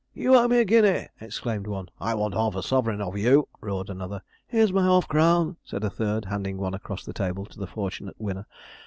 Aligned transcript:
'You 0.15 0.33
owe 0.33 0.47
me 0.47 0.57
a 0.57 0.65
guinea,' 0.65 1.09
exclaimed 1.19 1.67
one. 1.67 1.89
'I 1.99 2.15
want 2.15 2.33
half 2.33 2.55
a 2.55 2.63
sovereign 2.63 3.01
of 3.01 3.15
you,' 3.15 3.47
roared 3.61 3.87
another. 3.87 4.23
'Here's 4.47 4.73
my 4.73 4.83
half 4.83 5.07
crown,' 5.07 5.57
said 5.63 5.83
a 5.83 5.91
third, 5.91 6.25
handing 6.25 6.57
one 6.57 6.73
across 6.73 7.05
the 7.05 7.13
table 7.13 7.45
to 7.45 7.59
the 7.59 7.67
fortunate 7.67 8.15
winner. 8.17 8.47